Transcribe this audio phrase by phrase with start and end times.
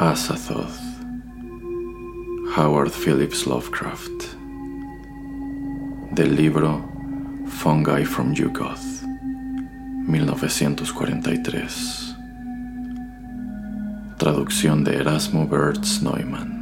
[0.00, 0.80] Azathoth,
[2.56, 4.34] Howard Phillips Lovecraft,
[6.14, 6.82] del libro
[7.46, 9.02] Fungi from Yugoth,
[10.08, 12.14] 1943.
[14.16, 16.59] Traducción de Erasmo Bertz Neumann.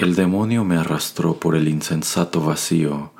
[0.00, 3.12] El demonio me arrastró por el insensato vacío,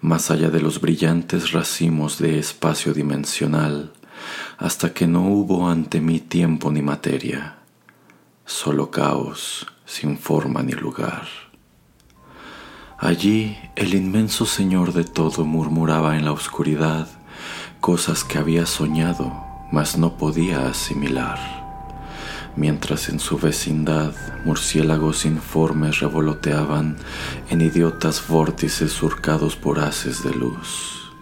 [0.00, 3.92] más allá de los brillantes racimos de espacio dimensional,
[4.56, 7.58] hasta que no hubo ante mí tiempo ni materia,
[8.46, 11.26] solo caos, sin forma ni lugar.
[12.98, 17.08] Allí el inmenso Señor de todo murmuraba en la oscuridad
[17.80, 21.57] cosas que había soñado, mas no podía asimilar
[22.58, 24.12] mientras en su vecindad
[24.44, 26.96] murciélagos informes revoloteaban
[27.50, 31.12] en idiotas vórtices surcados por haces de luz.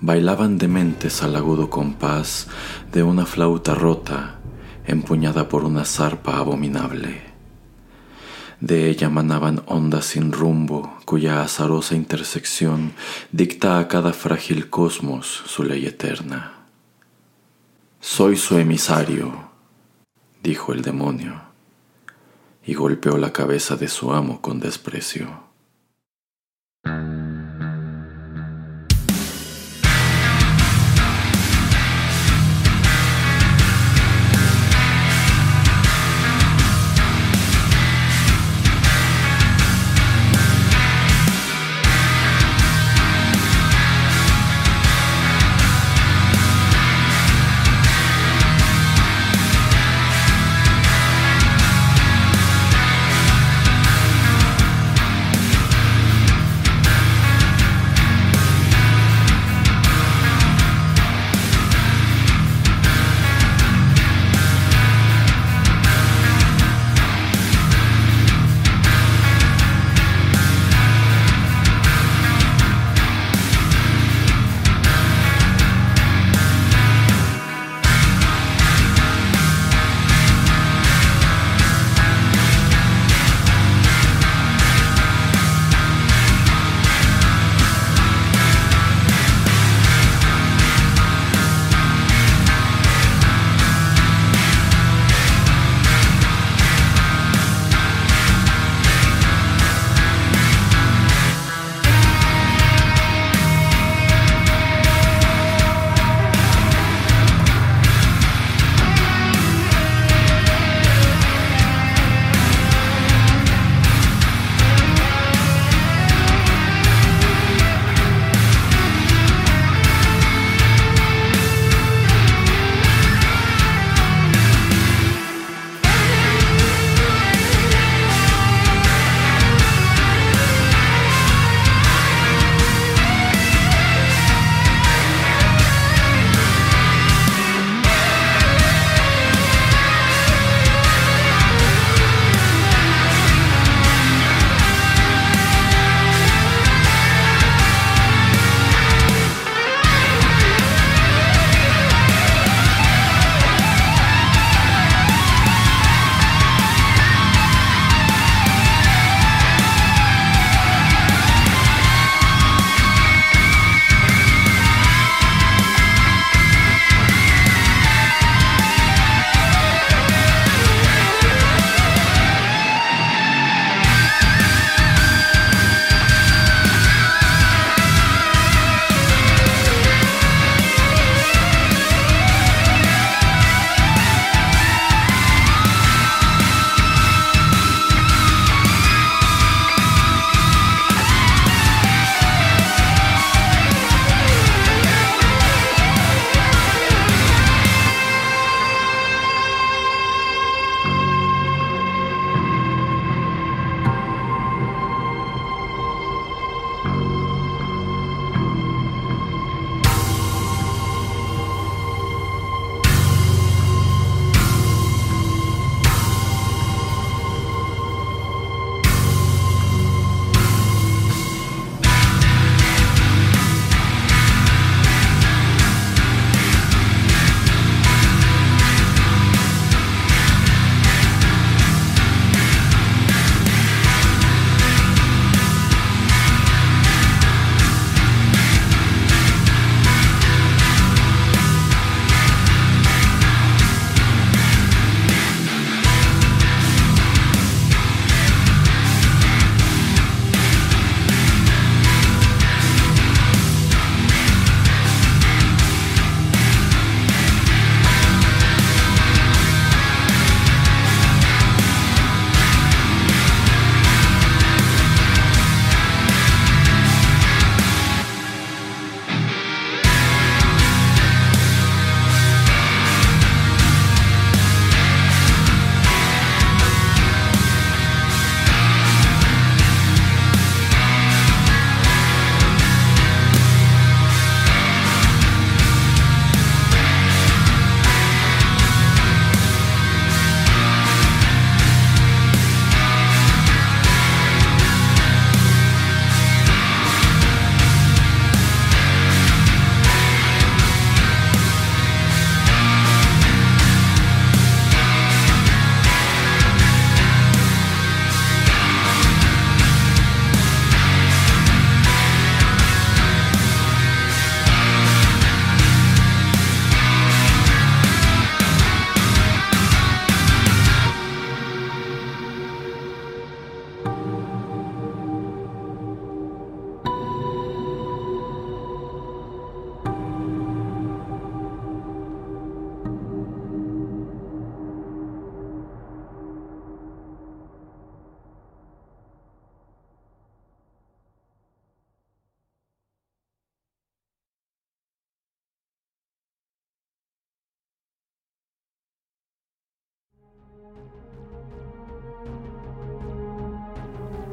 [0.00, 2.48] Bailaban dementes al agudo compás
[2.92, 4.38] de una flauta rota
[4.86, 7.22] empuñada por una zarpa abominable.
[8.60, 12.92] De ella manaban ondas sin rumbo, cuya azarosa intersección
[13.32, 16.52] dicta a cada frágil cosmos su ley eterna.
[18.00, 19.51] Soy su emisario,
[20.42, 21.40] dijo el demonio,
[22.64, 25.51] y golpeó la cabeza de su amo con desprecio.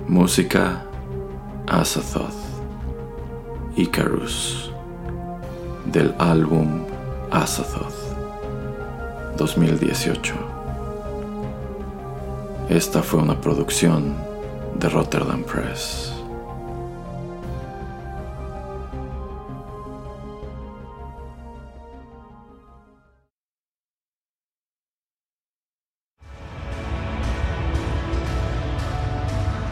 [0.09, 0.83] Música
[1.67, 2.33] Azathoth
[3.75, 4.71] Icarus
[5.85, 6.83] del álbum
[7.29, 7.94] Azathoth
[9.38, 10.33] 2018.
[12.69, 14.15] Esta fue una producción
[14.79, 16.19] de Rotterdam Press.